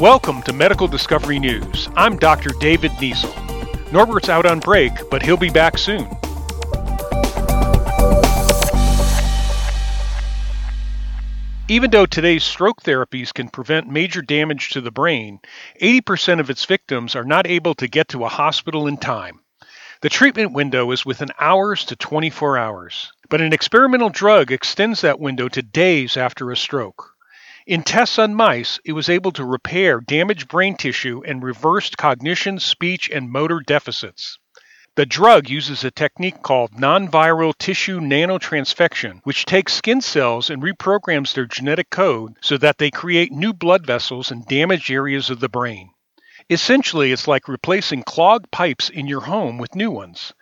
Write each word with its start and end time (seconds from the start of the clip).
Welcome 0.00 0.40
to 0.44 0.52
Medical 0.54 0.88
Discovery 0.88 1.38
News. 1.38 1.88
I'm 1.94 2.16
Dr. 2.16 2.50
David 2.58 2.90
Niesel. 2.92 3.92
Norbert's 3.92 4.30
out 4.30 4.46
on 4.46 4.58
break, 4.60 4.92
but 5.10 5.22
he'll 5.22 5.36
be 5.36 5.50
back 5.50 5.76
soon. 5.76 6.08
Even 11.68 11.90
though 11.90 12.06
today's 12.06 12.42
stroke 12.42 12.82
therapies 12.82 13.32
can 13.32 13.48
prevent 13.48 13.88
major 13.88 14.22
damage 14.22 14.70
to 14.70 14.80
the 14.80 14.90
brain, 14.90 15.38
80% 15.80 16.40
of 16.40 16.50
its 16.50 16.64
victims 16.64 17.14
are 17.14 17.24
not 17.24 17.46
able 17.46 17.74
to 17.74 17.86
get 17.86 18.08
to 18.08 18.24
a 18.24 18.28
hospital 18.28 18.86
in 18.86 18.96
time. 18.96 19.40
The 20.00 20.08
treatment 20.08 20.52
window 20.52 20.90
is 20.90 21.06
within 21.06 21.28
hours 21.38 21.84
to 21.84 21.94
24 21.94 22.56
hours, 22.56 23.12
but 23.28 23.40
an 23.40 23.52
experimental 23.52 24.08
drug 24.08 24.50
extends 24.50 25.02
that 25.02 25.20
window 25.20 25.48
to 25.48 25.62
days 25.62 26.16
after 26.16 26.50
a 26.50 26.56
stroke. 26.56 27.14
In 27.70 27.84
tests 27.84 28.18
on 28.18 28.34
mice, 28.34 28.80
it 28.84 28.94
was 28.94 29.08
able 29.08 29.30
to 29.30 29.44
repair 29.44 30.00
damaged 30.00 30.48
brain 30.48 30.74
tissue 30.74 31.22
and 31.24 31.40
reversed 31.40 31.96
cognition, 31.96 32.58
speech, 32.58 33.08
and 33.08 33.30
motor 33.30 33.60
deficits. 33.60 34.40
The 34.96 35.06
drug 35.06 35.48
uses 35.48 35.84
a 35.84 35.92
technique 35.92 36.42
called 36.42 36.80
non-viral 36.80 37.56
tissue 37.56 38.00
nanotransfection, 38.00 39.20
which 39.22 39.44
takes 39.46 39.74
skin 39.74 40.00
cells 40.00 40.50
and 40.50 40.60
reprograms 40.60 41.32
their 41.32 41.46
genetic 41.46 41.90
code 41.90 42.34
so 42.40 42.58
that 42.58 42.78
they 42.78 42.90
create 42.90 43.30
new 43.30 43.52
blood 43.52 43.86
vessels 43.86 44.32
in 44.32 44.42
damaged 44.48 44.90
areas 44.90 45.30
of 45.30 45.38
the 45.38 45.48
brain. 45.48 45.90
Essentially, 46.50 47.12
it's 47.12 47.28
like 47.28 47.46
replacing 47.46 48.02
clogged 48.02 48.50
pipes 48.50 48.90
in 48.90 49.06
your 49.06 49.20
home 49.20 49.58
with 49.58 49.76
new 49.76 49.92
ones. 49.92 50.32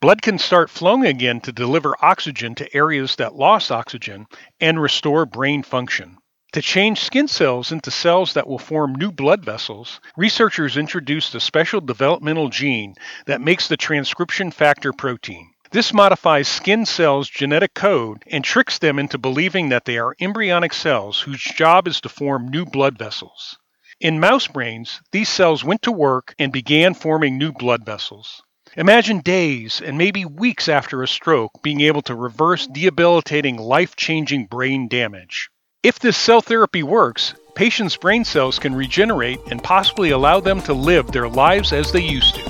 Blood 0.00 0.20
can 0.20 0.36
start 0.36 0.68
flowing 0.68 1.06
again 1.06 1.40
to 1.42 1.52
deliver 1.52 1.94
oxygen 2.04 2.56
to 2.56 2.76
areas 2.76 3.14
that 3.14 3.36
lost 3.36 3.70
oxygen 3.70 4.26
and 4.60 4.82
restore 4.82 5.26
brain 5.26 5.62
function. 5.62 6.18
To 6.52 6.60
change 6.60 7.00
skin 7.00 7.28
cells 7.28 7.72
into 7.72 7.90
cells 7.90 8.34
that 8.34 8.46
will 8.46 8.58
form 8.58 8.94
new 8.94 9.10
blood 9.10 9.42
vessels, 9.42 10.00
researchers 10.18 10.76
introduced 10.76 11.34
a 11.34 11.40
special 11.40 11.80
developmental 11.80 12.50
gene 12.50 12.94
that 13.24 13.40
makes 13.40 13.68
the 13.68 13.78
transcription 13.78 14.50
factor 14.50 14.92
protein. 14.92 15.54
This 15.70 15.94
modifies 15.94 16.48
skin 16.48 16.84
cells' 16.84 17.30
genetic 17.30 17.72
code 17.72 18.22
and 18.26 18.44
tricks 18.44 18.76
them 18.76 18.98
into 18.98 19.16
believing 19.16 19.70
that 19.70 19.86
they 19.86 19.96
are 19.96 20.14
embryonic 20.20 20.74
cells 20.74 21.20
whose 21.20 21.42
job 21.42 21.88
is 21.88 22.02
to 22.02 22.10
form 22.10 22.48
new 22.48 22.66
blood 22.66 22.98
vessels. 22.98 23.56
In 23.98 24.20
mouse 24.20 24.46
brains, 24.46 25.00
these 25.10 25.30
cells 25.30 25.64
went 25.64 25.80
to 25.82 25.90
work 25.90 26.34
and 26.38 26.52
began 26.52 26.92
forming 26.92 27.38
new 27.38 27.52
blood 27.52 27.86
vessels. 27.86 28.42
Imagine 28.76 29.20
days 29.20 29.80
and 29.80 29.96
maybe 29.96 30.26
weeks 30.26 30.68
after 30.68 31.02
a 31.02 31.08
stroke 31.08 31.62
being 31.62 31.80
able 31.80 32.02
to 32.02 32.14
reverse 32.14 32.66
debilitating, 32.66 33.56
life 33.56 33.96
changing 33.96 34.48
brain 34.48 34.86
damage. 34.86 35.48
If 35.82 35.98
this 35.98 36.16
cell 36.16 36.40
therapy 36.40 36.84
works, 36.84 37.34
patients' 37.56 37.96
brain 37.96 38.24
cells 38.24 38.60
can 38.60 38.72
regenerate 38.72 39.40
and 39.50 39.60
possibly 39.60 40.10
allow 40.10 40.38
them 40.38 40.62
to 40.62 40.72
live 40.72 41.10
their 41.10 41.28
lives 41.28 41.72
as 41.72 41.90
they 41.90 42.02
used 42.02 42.36
to. 42.36 42.42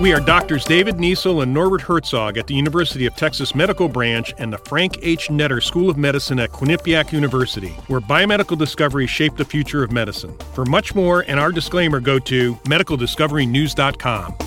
We 0.00 0.14
are 0.14 0.20
doctors 0.20 0.64
David 0.64 0.96
Niesel 0.96 1.42
and 1.42 1.52
Norbert 1.52 1.82
Herzog 1.82 2.38
at 2.38 2.46
the 2.46 2.54
University 2.54 3.04
of 3.04 3.14
Texas 3.16 3.54
Medical 3.54 3.86
Branch 3.86 4.32
and 4.38 4.50
the 4.50 4.58
Frank 4.58 4.96
H. 5.02 5.28
Netter 5.28 5.62
School 5.62 5.90
of 5.90 5.98
Medicine 5.98 6.38
at 6.38 6.50
Quinnipiac 6.50 7.12
University, 7.12 7.72
where 7.88 8.00
biomedical 8.00 8.56
discoveries 8.56 9.10
shape 9.10 9.36
the 9.36 9.44
future 9.44 9.84
of 9.84 9.92
medicine. 9.92 10.34
For 10.54 10.64
much 10.64 10.94
more 10.94 11.20
and 11.28 11.38
our 11.38 11.52
disclaimer, 11.52 12.00
go 12.00 12.18
to 12.18 12.54
medicaldiscoverynews.com. 12.54 14.43